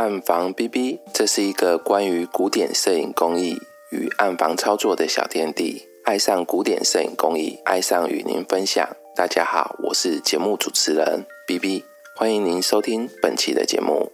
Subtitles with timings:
[0.00, 3.60] 暗房 B B，这是一个关于古典摄影工艺
[3.92, 5.82] 与暗房操作的小天地。
[6.06, 8.96] 爱上古典摄影工艺，爱上与您分享。
[9.14, 11.84] 大家好，我是节目主持人 B B，
[12.16, 14.10] 欢迎您收听本期的节目。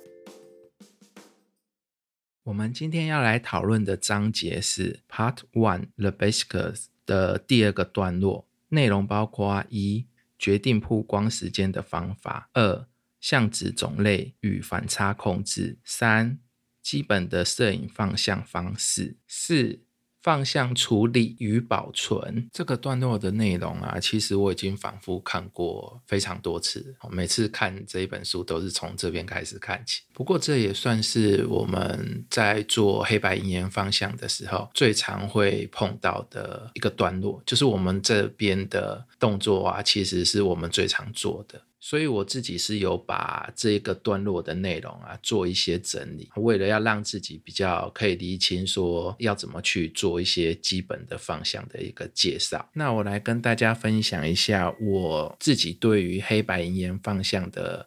[2.42, 10.06] 我们今天要来讨论的章节是 Part One The Basics 的第二个段落，内容包括一、
[10.37, 12.88] 决定曝光时间的方法；二、
[13.21, 16.38] 相纸种类与反差控制；三、
[16.83, 19.80] 基本的摄影放相方式；四。
[20.23, 26.97] 放相处理与保存这个段落的内容啊，其实我已经反复看过非常多次。
[27.12, 30.03] 每次看这一本书都是从这边开始看起。
[30.12, 41.62] 不过这也算是我们在做黑白银盐方向的时候最常会碰到的一个段落，就是我们这边的动作啊，其实是我们最常做的。
[41.89, 52.69] 所以我自己是有把这个段落的内容啊做一些整理，为了要让自己比较可以理清说要怎么去做一些基本的方向的一个介绍。
[52.73, 57.87] 那我来跟大家分享一下我自己对于黑白银盐方向的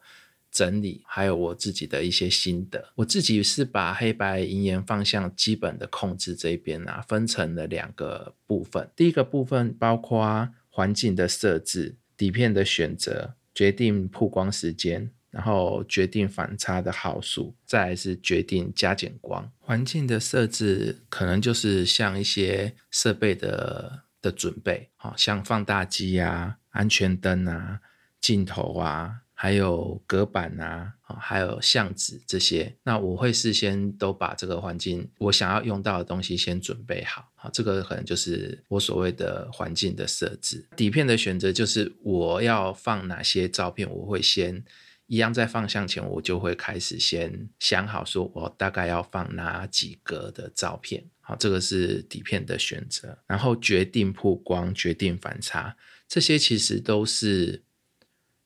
[0.50, 2.94] 整理，还有我自己的一些心得。
[2.96, 8.90] 我自己是把黑白银盐方向基本的控制这边啊分成了两个部分。
[8.96, 13.36] 第一个部分包括环境的设置、底片的选择。
[13.60, 19.52] 决定曝光时间，然后决定反差的号数，再是决定加减光。
[19.60, 27.82] 环境的设置可能就是像一些设备的的准备，好像放大机啊、安全灯啊、
[28.22, 29.24] 镜头啊。
[29.34, 40.68] 还有隔板啊，还有相纸这些，那我会事先都把这个环境我想要用到的东西先准备好，好，这个可能就是我所谓的环境的设置。
[40.76, 44.64] 底片的选择就是我要放哪些照片，我会先
[45.08, 55.76] 一样在放相前，我就会开始先想好，说我大概要放哪几格的照片，好，这个是底片的选择，然后决定曝光，决定反差，
[56.08, 57.64] 这些其实都是。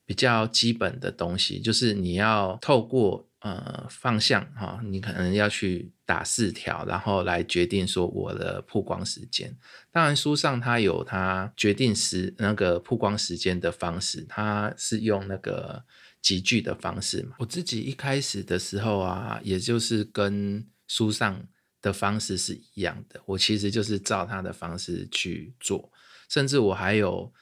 [0.06, 9.54] 比较基本的东西，就是你要透过呃方向哈，你可能要去打四条，然后来决定说我的曝光时间。
[9.92, 15.84] 当然书上它有它决定时那个曝光时间的方式，它是用那个
[16.22, 17.36] 集聚的方式嘛。
[17.38, 21.46] 我自己一开始的时候啊，也就是跟书上
[21.82, 25.92] 的方式是一样的，我其实就是照他的方式去做，
[26.28, 27.32] 甚至我还有。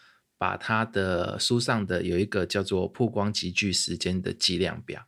[0.43, 5.07] 把它的书上的有一个叫做曝光集聚时间的计量表，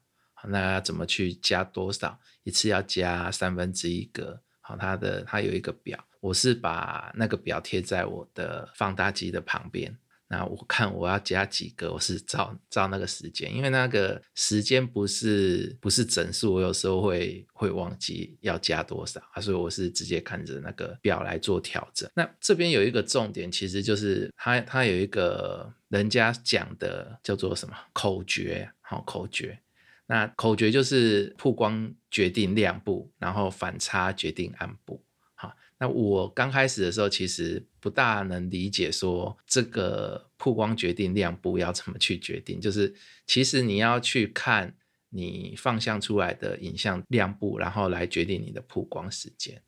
[0.49, 2.19] 那要怎么去加多少？
[2.43, 9.97] 一次要加三分之一格，好，它的它有一个表，我是把那个表贴在我的放大机的旁边。
[10.27, 22.11] 那我看我要加几个，我是照照那个时间，因为那个时间不是不是整数，我有时候会会忘记要加多少啊，所以我是直接看着那个表来做调整。
[22.15, 29.61] 那这边有一个重点，其实就是它它有一个人家讲的叫做什么口诀，好口诀。
[30.07, 35.03] 那口诀就是曝光决定亮部，然后反差决定暗部。
[35.35, 42.61] 好那我刚开始的时候，其实不大能理解说这个曝光决定亮部要怎么去决定。
[42.61, 42.95] 就是
[43.27, 44.77] 其实你要去看
[45.09, 49.63] 你放相出来的影像亮部，然后来决定你的曝光时间。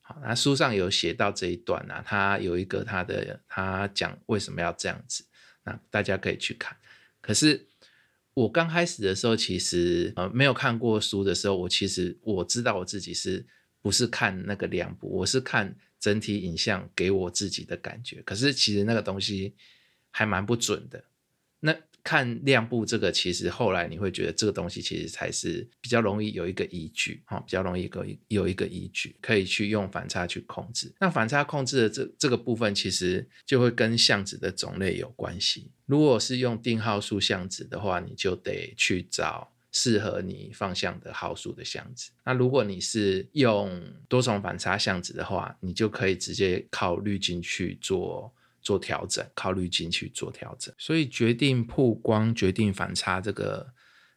[0.00, 5.24] 好，那书上有写到这一段啊，他有一个他的他讲为什么要这样子，
[5.64, 6.76] 那大家可以去看。
[7.20, 7.68] 可是
[8.34, 13.46] 我刚开始的时候，其实呃没有看过书的时候，我其实我知道我自己是。
[13.82, 18.20] 不是看那个两部，我是看整体影像给我自己的感觉。
[18.26, 19.54] 可是其实那个东西
[20.10, 21.02] 还蛮不准的。
[21.60, 30.92] 那看亮部这个，其实后来你会觉得这个东西其实才是比较容易有一个依据，哈，比较容易有有一个依据可以去用反差去控制。
[31.00, 35.70] 那反差控制的这这个部分，其实就会跟相纸的种类有关系。
[35.86, 39.52] 如果是用定号数相纸的话，你就得去找。
[39.72, 42.10] 适合你方向的号数的相纸。
[42.24, 50.74] 那如果你是用多重反差相纸的话，你就可以直接靠滤镜去做做调整，靠滤镜去做调整。
[50.78, 53.72] 所以决定曝光、决定反差这个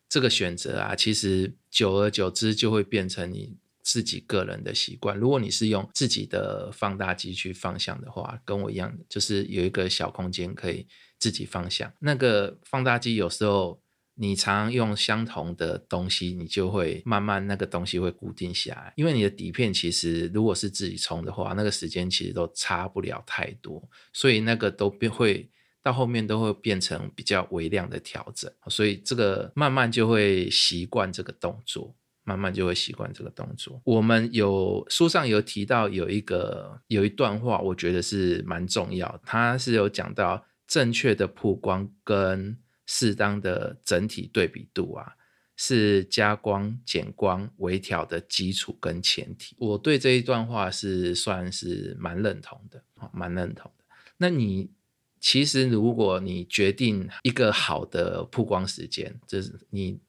[0.08, 5.18] 这个选择啊，其实久而久之就会变成你自己个人的习惯。
[5.18, 10.88] 如果你是用自己的放大机去放相的话，跟我一样，就是有一个小空间可以
[11.20, 11.94] 自己放相。
[12.00, 13.83] 那个放大机有时候。
[14.24, 18.94] 你常用相同的东西，你就会慢慢那个东西会固定下来。
[18.96, 23.84] 因为你的底片其实如果是自己冲的话，那个时间其实都差不了太多，
[24.14, 25.50] 所以那个都变会
[25.82, 28.50] 到后面都会变成比较微量的调整。
[28.68, 31.94] 所以这个慢慢就会习惯这个动作。
[32.26, 33.82] 慢慢就会习惯这个动作。
[33.84, 42.58] 我们有书上有提到有一个有一段话，我觉得是蛮重要，它是有讲到正确的曝光跟
[42.94, 45.14] 适当的整体对比度啊。
[45.56, 49.56] 是加光、减光、微调的基础跟前提。
[49.60, 53.86] 我对这一段话是算是蛮认同的，蛮认同的。
[54.18, 54.72] 那你
[55.20, 60.00] 其实如果你决定一个好的曝光时间，就是你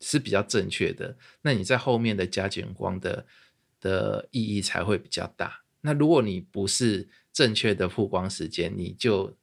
[0.00, 3.26] 是比较正确的，那你在后面的加减光的
[3.80, 5.64] 的意义才会比较大。
[5.80, 9.36] 那如果你不是正确的曝光时间，你就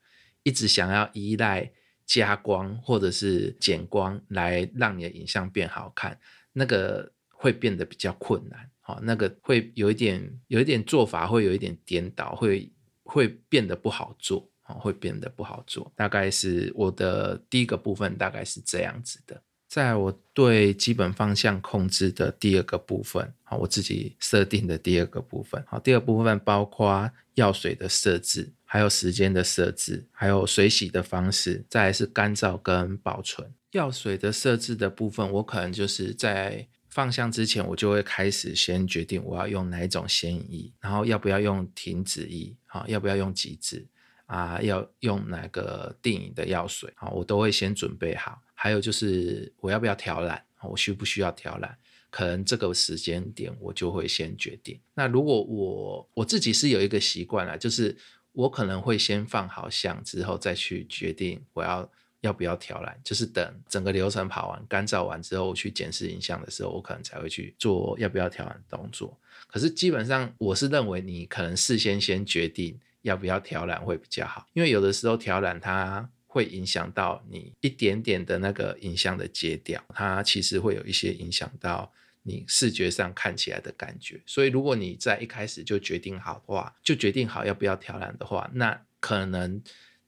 [0.44, 1.74] 一直想要依赖。
[2.10, 6.20] 加光或者是减光来让你的影像变好看，
[6.52, 12.74] 那个会变得比较困难，哦，那个会有一点有一点做法会有一点颠倒，会
[13.04, 15.94] 会变得不好做，哦，会变得不好做。
[15.96, 19.44] 大概是我的第一个部分，大概是这样子的。
[19.70, 28.52] 在我对基本方向控制的第二个部分，好，我自己设定的第二个部分，好，第二部分包括药水的设置。
[28.72, 43.88] 还有时间的设置，还有水洗的方式，再是干燥跟保存药水的设置的部分，我可能就是在放香之前，我就会开始先决定我要用哪一种显影液，然后要不要用停止液，好，要不要用极致
[44.28, 48.40] 啊，要用哪个定影的药水，好，我都会先准备好。
[48.62, 51.78] 还有就是我要不要调染，我需不需要调染，
[52.10, 54.80] 可能这个时间点我就会先决定。
[54.94, 57.98] 那如果我我自己是有一个习惯了，就是。
[58.32, 61.92] 我可能会先放好相之后再去决定我要
[62.22, 69.18] 要不要调染，就是等整个流程跑完、干燥完之后，去检视影像的时候，我可能才会去做要不要调染动作。
[69.48, 81.92] 可是基本上我是认为你可能事先先决定要不要调染会比较好，因为有的时候调染它会影响到你一点点的那个影像的接调，它其实会有一些影响到。
[82.24, 89.60] 你视觉上看起来的感觉，所以如果你在一开始就决定好的话，就决定好要不要调染的话，那可能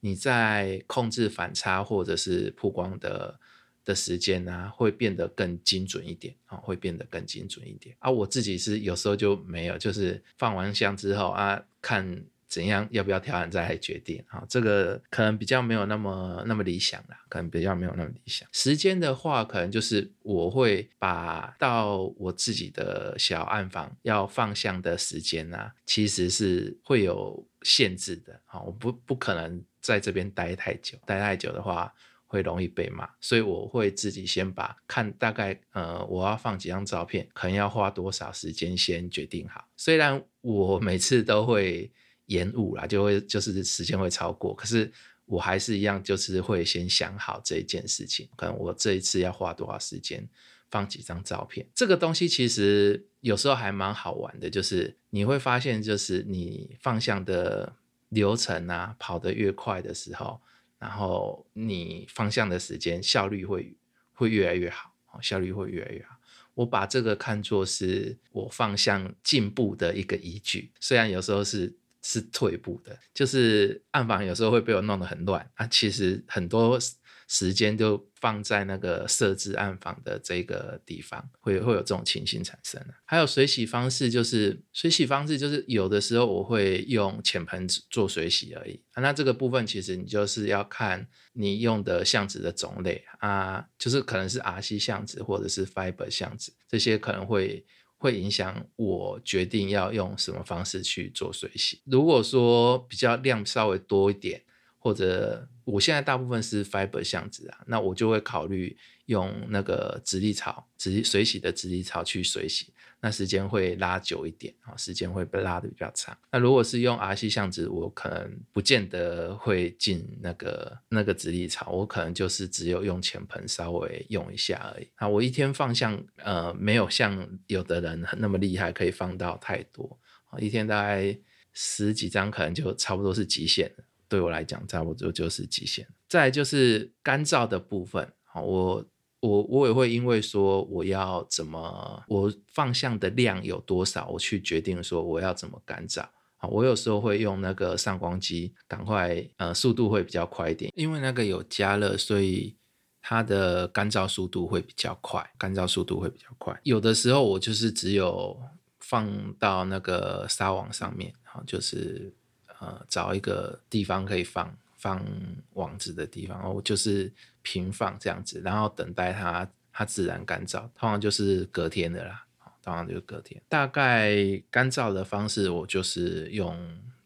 [0.02, 3.40] 你在控制反差或者是曝光的
[3.86, 7.96] 的时间啊，会变得更精准一点啊，会变得更精准一点。
[8.00, 12.24] 啊，我自己是有时候就没有，就是放完香之后啊，看。
[12.52, 14.44] 怎样要不要调整再来决定啊？
[14.50, 18.46] 这个可能比较没有那么那么理想啦，可能比较没有那么理想。
[18.52, 28.60] 时间的话，可能就是我会把到我自己的小暗房要放相的时间啊，其实是会有限制的啊。
[28.60, 31.94] 我不不可能在这边待太久，待太久的话
[32.26, 39.64] 会容易被骂，所以我会自己先把看大概呃我要放几张照片，可能要花多少时间先决定好。
[39.78, 41.90] 虽然我每次都会。
[42.32, 44.90] 延误啦，就会就是时间会超过，可是
[45.26, 50.26] 我还是一样，就是会先想好这一件事情，可能我这一次要花多少时间
[50.70, 51.68] 放几张照片。
[51.76, 57.76] 这个东西其实有时候还蛮好玩的，就是你会发现，就是你放向的
[58.08, 60.40] 流程啊，跑得越快的时候，
[60.80, 63.76] 然后你方向的时间效率会
[64.14, 66.16] 会越来越好，效率会越来越好。
[66.54, 71.76] 我把这个看作是我方向进步的一个依据，虽然有时候是。
[72.04, 75.68] 是退步的，就是暗房有时候会被我弄得很乱啊。
[75.68, 76.80] 其实很多
[77.28, 82.84] 时间就放在那个设置暗房的这个地方，会会有这种情形产生。
[83.06, 89.02] 还有水洗方式，就是水洗方式就是有的时候我会用浅盆做水洗而已啊。
[89.02, 97.66] 那这个部分其实你就是要看你用的相纸的种类啊，就是可能是 RC 相纸或者是 Fiber 相纸，这些可能会。
[98.02, 101.82] 会影响我决定要用什么方式去做水洗。
[101.86, 104.42] 如果说比较量稍微多一点，
[104.80, 112.74] 或者我现在大部分是 fiber 相纸啊，那我就会考虑用那个直立槽、直水洗的直立槽去水洗。
[113.04, 116.16] 那时间会拉久一点啊，时间会被拉的比较长。
[116.32, 124.88] 那如果是用 RC 相纸，我可能不见得会进那个那个直立槽，我可能就是只有用浅盆稍微用一下而已。
[124.96, 131.18] 啊我一天放相，呃，没有像有的人那么厉害，可以放到太多啊，一天大概
[131.54, 133.84] 十几张，可能就差不多是极限了。
[134.08, 135.88] 对我来讲，差不多就是极限。
[136.08, 138.86] 再就是干燥的部分，好，我。
[139.22, 146.02] 我我也会因为说我要怎么我放相的量有多少，我去决定说我要怎么干燥
[146.38, 146.50] 啊。
[146.50, 152.56] 我有时候会用那个上光机，赶快呃速度会比较快一点，因为那个有加热，所以
[153.00, 156.60] 它的干燥速度会比较快，干燥速度会比较快。
[156.64, 158.36] 有的时候我就是只有
[158.80, 162.12] 放到那个纱网上面，好，就是
[162.60, 164.52] 呃找一个地方可以放。
[164.82, 165.06] 放
[165.54, 167.10] 网子的地方，我就是
[167.42, 172.26] 平放这样子，然后等待它它自然干燥，通常就是隔天的啦。
[172.64, 173.42] 通常就是隔天。
[173.50, 174.16] 大概
[174.52, 176.56] 干燥的方式，我就是用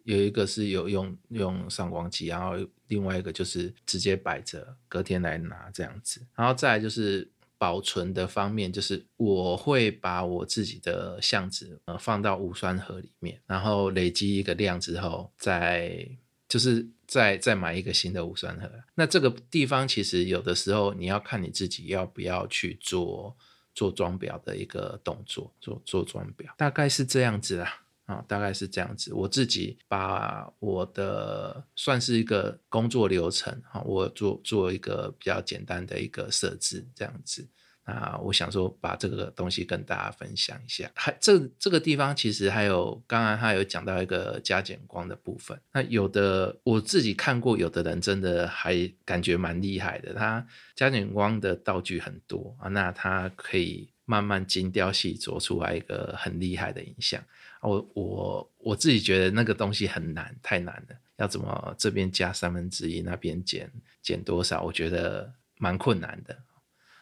[0.04, 2.56] 有一个是有用用上光机，然后
[2.88, 6.22] 另外一个就是直接摆着，隔天来拿这样子。
[6.36, 7.26] 然后再就是
[7.58, 16.06] 保存的方面，就是我会把我自己的相纸呃放到无酸盒里面，然后累积一个量之后，再
[16.48, 18.72] 就是再再买一个新的无酸盒。
[18.96, 23.38] 那这个地方其实有的时候你要看你自己要不要去做。
[23.78, 29.14] 做装裱的一个动作，做做装裱，大概是这样子啦，啊，大概是这样子。
[29.14, 37.46] 我自己把我的算是一个工作流程，哈，我做做一个比较简单的一个设置，这样子。
[37.88, 40.90] 那我想说，把这个东西跟大家分享一下。
[40.96, 45.60] 还这这个地方其实还有，刚刚他有讲到一个加减光的部分。
[45.72, 50.14] 那有的我自己看过，有的人真的还感觉蛮厉害的。
[50.16, 57.24] 他加减光的道具很多啊，那他可以慢慢精雕细琢出来一个很厉害的影像。
[57.62, 60.96] 我我我自己觉得那个东西很难，太难了。
[61.18, 64.64] 要怎么这边加三分之一，那边减减多少？
[64.64, 66.36] 我觉得蛮困难的。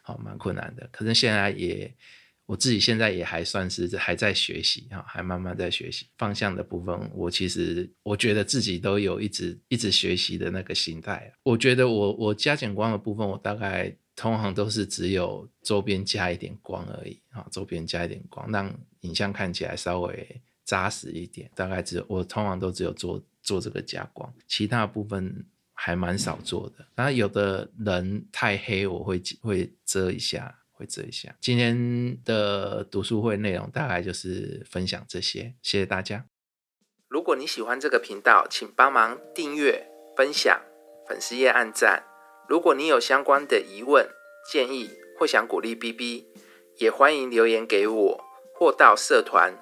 [0.06, 0.88] 好，蛮困难的。
[0.92, 1.92] 可是现在也，
[2.46, 7.10] 我自己现在也还算是还在学习哈，还慢慢在学习方向的部分。
[7.16, 11.34] 我其实我觉得自己都有一直一直学习的那个心态。
[11.44, 21.50] 我觉得我我加减光的部分，我大概通常都是只有周边加一点光而已啊，周边加一点光，让影像看起来稍微扎实一点。
[21.56, 25.46] 大概只有我通常都只有做做这个加光，其他部分。
[25.74, 31.36] 还蛮少做的，然后有的人太黑，我会会遮一下，会遮一下。
[31.42, 36.26] 今天的读书会内容大概就是分享这些，谢谢大家。
[37.08, 40.62] 如果你喜欢这个频道，请帮忙订阅、分享、
[41.08, 42.04] 粉丝页按赞。
[42.48, 44.08] 如果你有相关的疑问、
[44.52, 44.90] 建议
[45.20, 46.28] 或想鼓励 B B，
[46.80, 48.24] 也欢迎留言给我，
[48.56, 49.54] 或到社团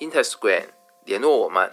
[0.00, 0.68] Intersquare
[1.04, 1.72] 联络我们。